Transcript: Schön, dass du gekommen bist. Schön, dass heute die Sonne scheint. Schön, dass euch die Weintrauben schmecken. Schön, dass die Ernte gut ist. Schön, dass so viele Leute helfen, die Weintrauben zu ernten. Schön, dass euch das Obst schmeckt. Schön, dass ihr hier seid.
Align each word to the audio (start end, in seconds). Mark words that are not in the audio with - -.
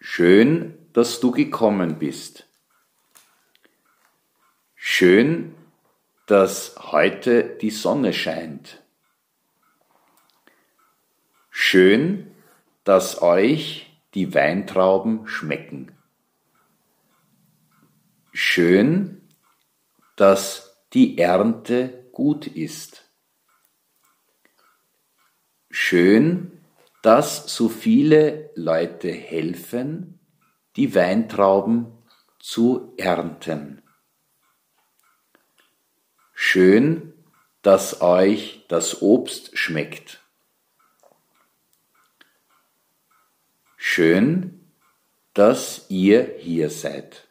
Schön, 0.00 0.78
dass 0.92 1.20
du 1.20 1.32
gekommen 1.32 1.98
bist. 1.98 2.46
Schön, 4.74 5.54
dass 6.26 6.76
heute 6.92 7.56
die 7.60 7.70
Sonne 7.70 8.12
scheint. 8.12 8.82
Schön, 11.50 12.30
dass 12.84 13.22
euch 13.22 14.00
die 14.14 14.34
Weintrauben 14.34 15.26
schmecken. 15.26 15.92
Schön, 18.32 19.28
dass 20.16 20.84
die 20.92 21.18
Ernte 21.18 22.08
gut 22.12 22.46
ist. 22.46 23.10
Schön, 25.70 26.57
dass 27.02 27.54
so 27.54 27.68
viele 27.68 28.50
Leute 28.54 29.10
helfen, 29.10 30.18
die 30.76 30.94
Weintrauben 30.94 31.92
zu 32.38 32.94
ernten. 32.96 33.82
Schön, 36.34 37.12
dass 37.62 38.00
euch 38.00 38.64
das 38.68 39.02
Obst 39.02 39.56
schmeckt. 39.58 40.20
Schön, 43.76 44.60
dass 45.34 45.86
ihr 45.88 46.36
hier 46.38 46.70
seid. 46.70 47.28